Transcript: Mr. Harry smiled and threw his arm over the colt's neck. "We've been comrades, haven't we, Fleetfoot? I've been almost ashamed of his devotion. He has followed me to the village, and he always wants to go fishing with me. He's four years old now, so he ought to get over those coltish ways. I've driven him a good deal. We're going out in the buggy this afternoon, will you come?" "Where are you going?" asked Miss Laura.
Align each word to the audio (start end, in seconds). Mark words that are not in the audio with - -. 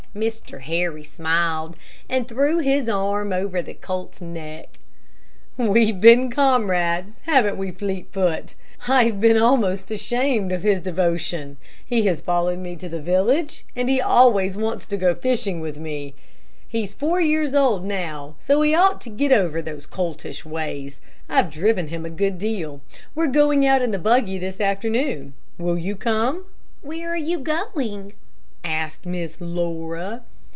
Mr. 0.13 0.59
Harry 0.63 1.05
smiled 1.05 1.77
and 2.09 2.27
threw 2.27 2.57
his 2.57 2.89
arm 2.89 3.31
over 3.31 3.61
the 3.61 3.73
colt's 3.73 4.19
neck. 4.19 4.77
"We've 5.55 6.01
been 6.01 6.29
comrades, 6.29 7.11
haven't 7.21 7.55
we, 7.55 7.71
Fleetfoot? 7.71 8.53
I've 8.89 9.21
been 9.21 9.37
almost 9.37 9.89
ashamed 9.89 10.51
of 10.51 10.63
his 10.63 10.81
devotion. 10.81 11.55
He 11.85 12.07
has 12.07 12.19
followed 12.19 12.59
me 12.59 12.75
to 12.75 12.89
the 12.89 12.99
village, 12.99 13.63
and 13.73 13.87
he 13.89 14.01
always 14.01 14.57
wants 14.57 14.85
to 14.87 14.97
go 14.97 15.15
fishing 15.15 15.61
with 15.61 15.77
me. 15.77 16.13
He's 16.67 16.93
four 16.93 17.21
years 17.21 17.53
old 17.53 17.85
now, 17.85 18.35
so 18.37 18.61
he 18.63 18.75
ought 18.75 18.99
to 19.03 19.09
get 19.09 19.31
over 19.31 19.61
those 19.61 19.85
coltish 19.85 20.43
ways. 20.43 20.99
I've 21.29 21.49
driven 21.49 21.87
him 21.87 22.03
a 22.05 22.09
good 22.09 22.37
deal. 22.37 22.81
We're 23.15 23.27
going 23.27 23.65
out 23.65 23.81
in 23.81 23.91
the 23.91 23.97
buggy 23.97 24.39
this 24.39 24.59
afternoon, 24.59 25.35
will 25.57 25.77
you 25.77 25.95
come?" 25.95 26.43
"Where 26.81 27.13
are 27.13 27.15
you 27.15 27.39
going?" 27.39 28.11
asked 28.63 29.07
Miss 29.07 29.37
Laura. 29.41 30.21